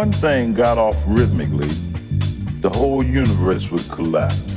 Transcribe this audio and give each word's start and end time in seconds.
one 0.00 0.12
thing 0.12 0.54
got 0.54 0.78
off 0.78 0.96
rhythmically, 1.06 1.68
the 2.62 2.70
whole 2.70 3.04
universe 3.04 3.70
would 3.70 3.86
collapse. 3.90 4.49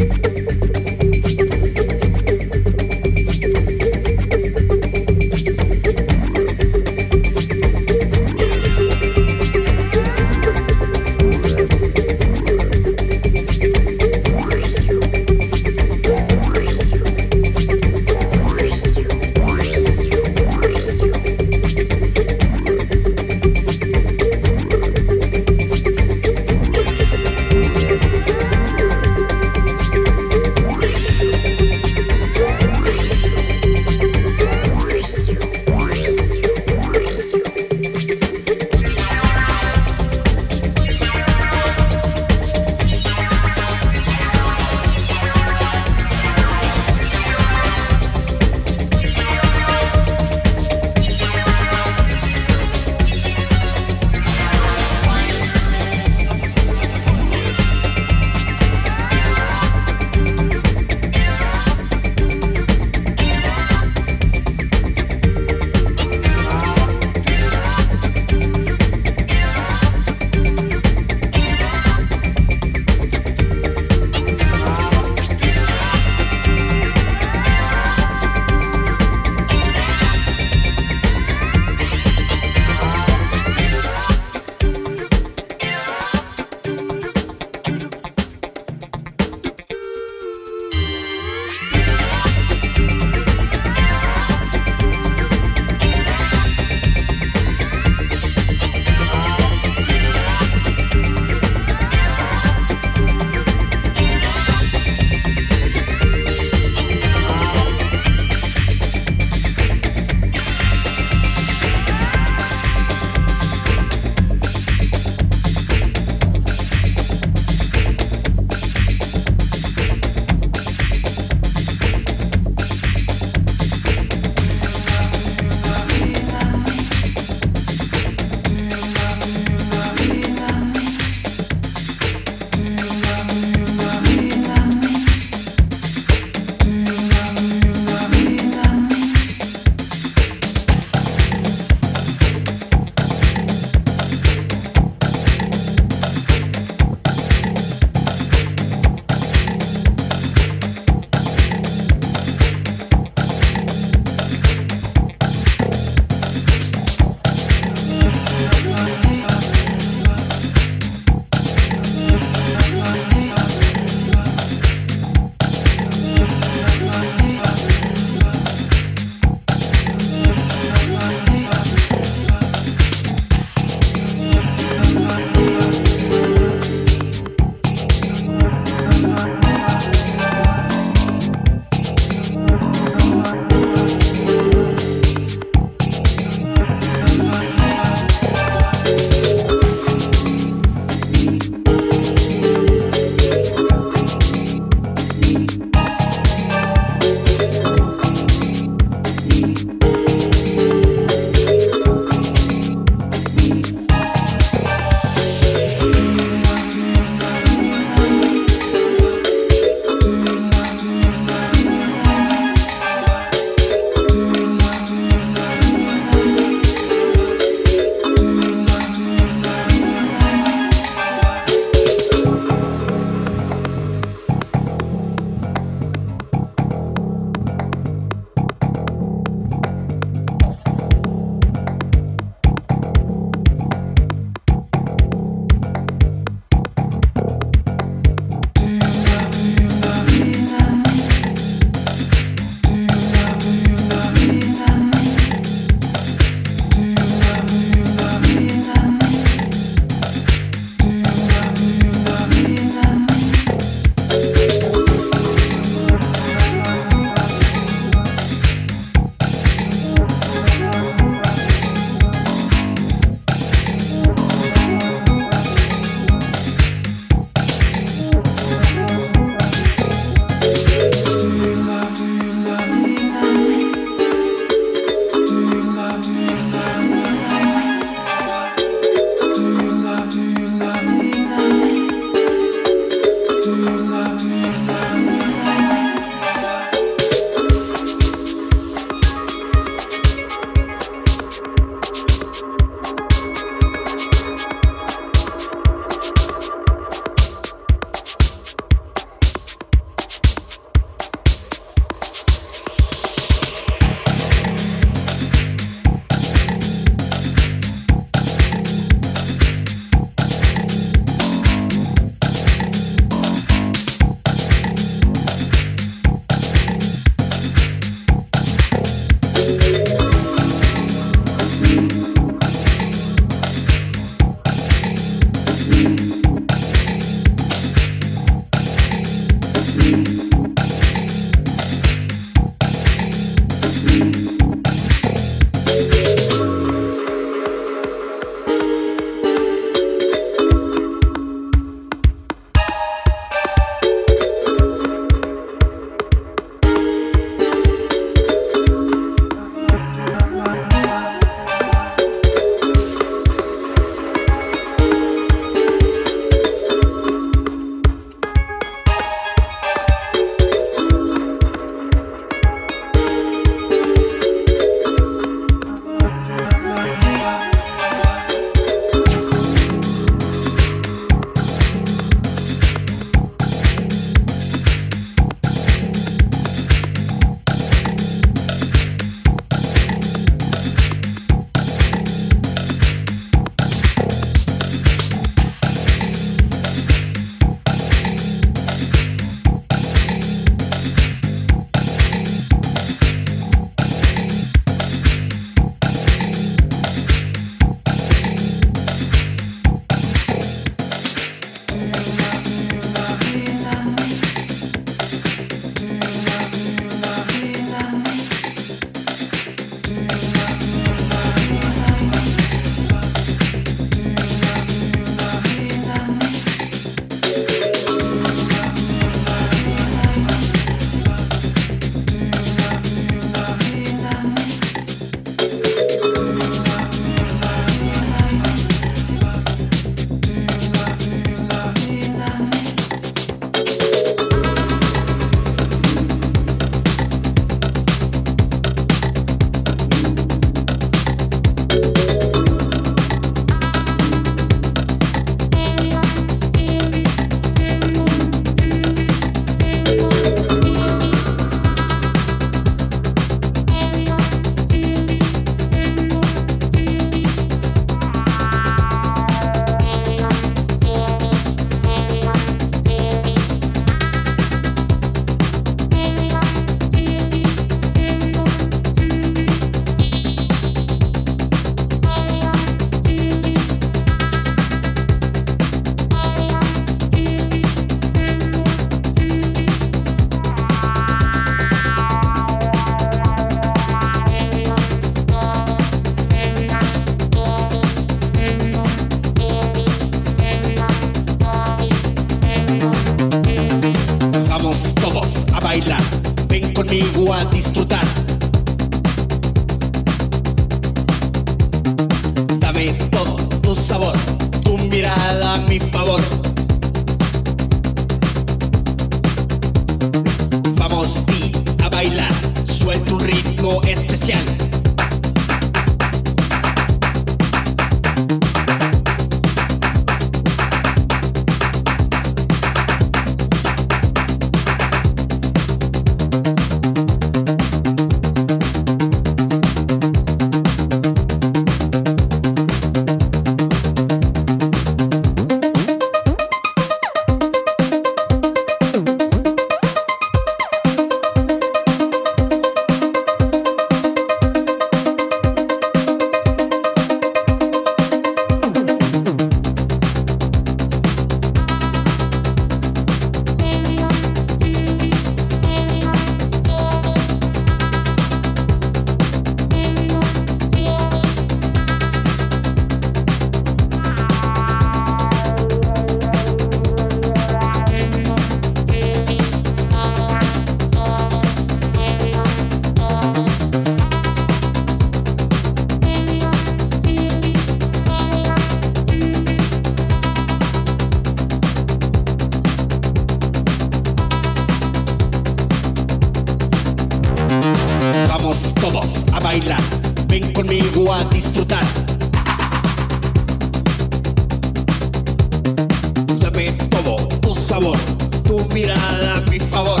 Todo 596.72 597.16
tu 597.40 597.54
sabor, 597.54 597.98
tu 598.44 598.64
mirada 598.72 599.36
a 599.36 599.40
mi 599.50 599.60
favor. 599.60 600.00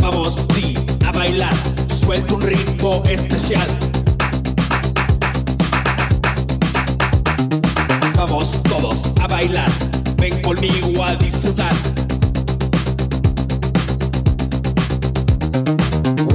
Vamos 0.00 0.46
di 0.48 0.76
a 1.04 1.10
bailar, 1.12 1.54
suelta 1.88 2.34
un 2.34 2.42
ritmo 2.42 3.02
especial. 3.08 3.66
Vamos 8.14 8.62
todos 8.62 8.98
a 9.20 9.26
bailar, 9.26 9.70
ven 10.16 10.40
conmigo 10.42 11.04
a 11.04 11.16
disfrutar. 11.16 11.74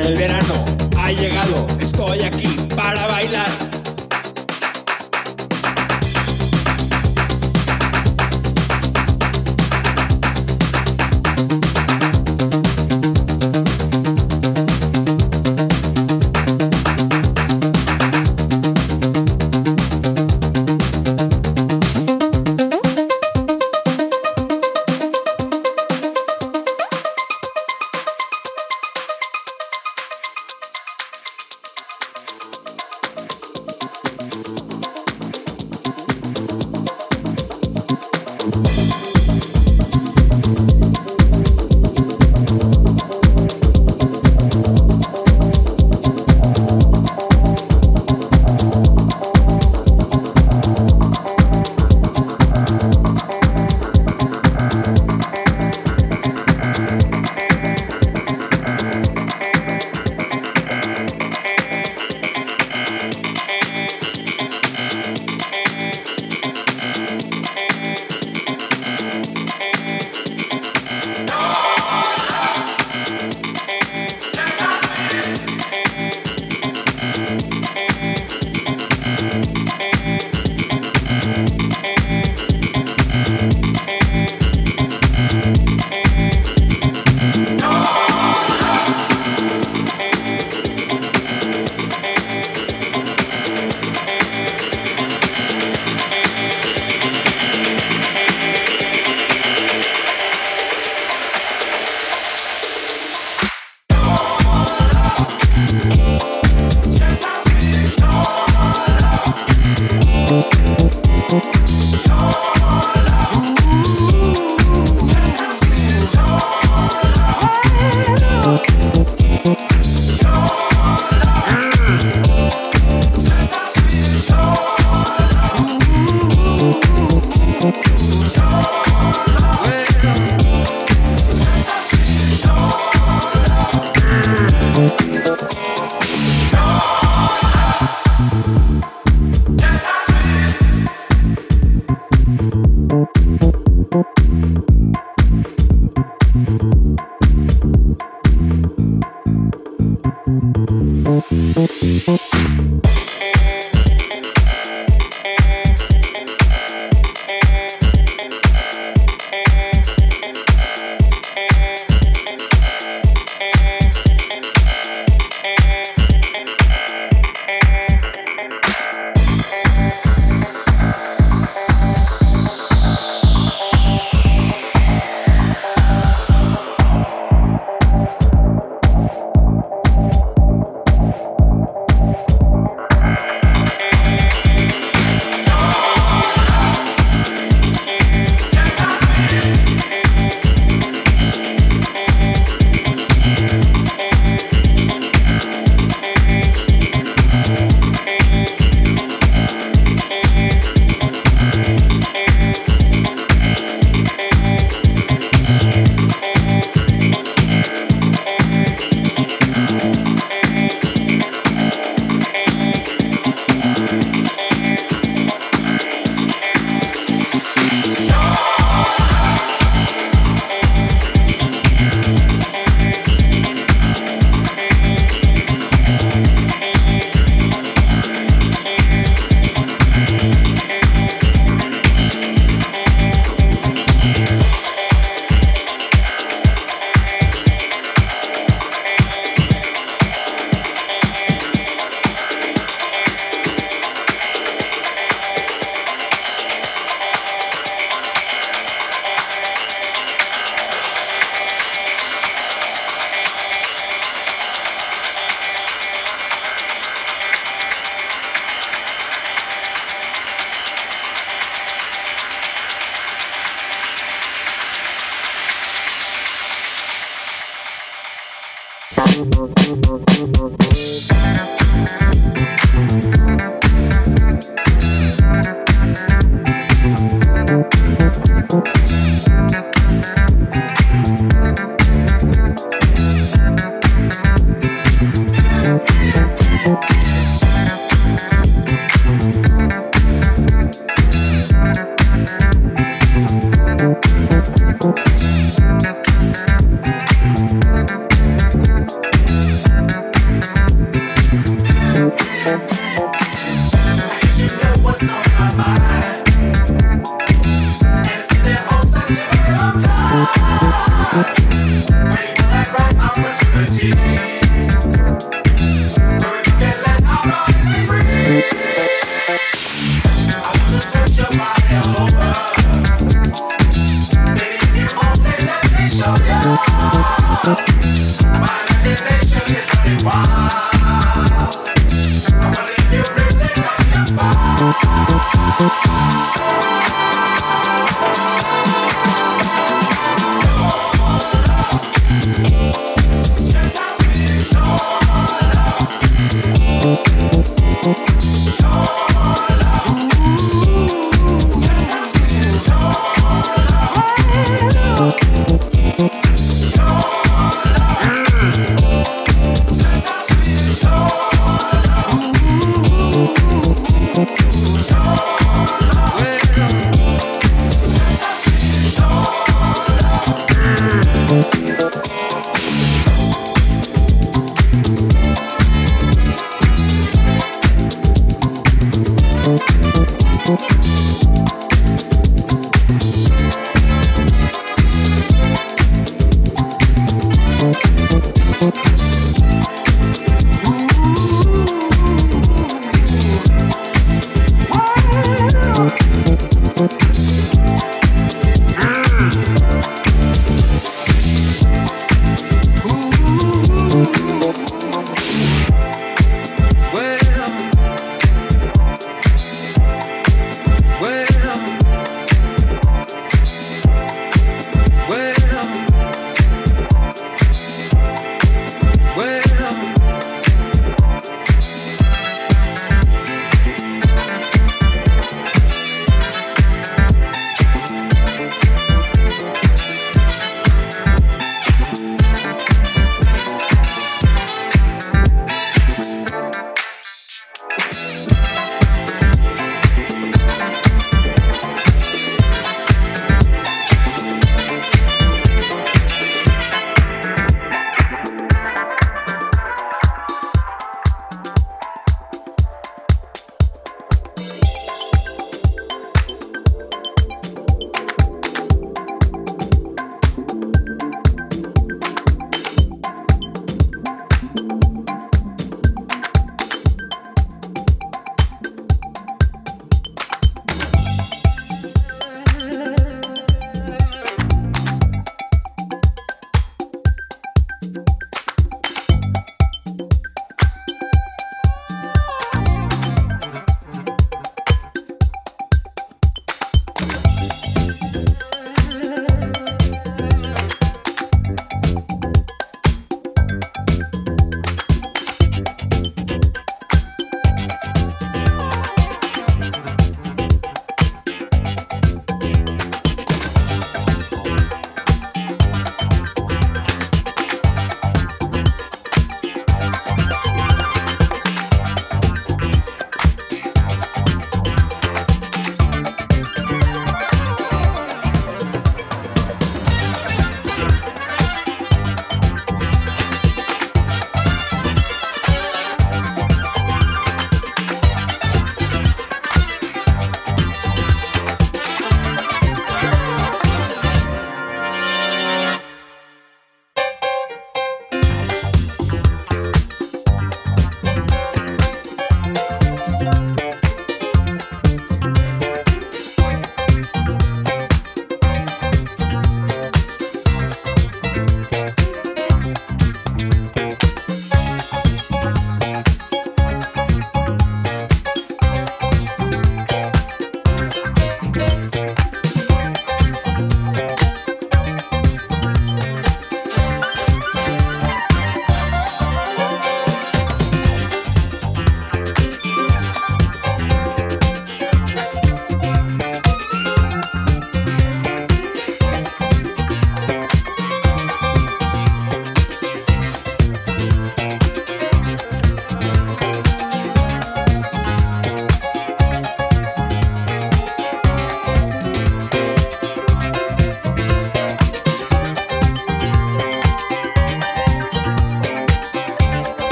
El 0.00 0.16
verano 0.16 0.64
ha 0.98 1.10
llegado, 1.10 1.66
estoy 1.80 2.20
aquí 2.20 2.46
para 2.76 3.08
bailar. 3.08 3.65